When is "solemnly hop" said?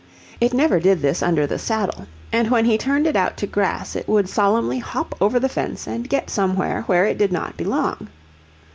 4.27-5.13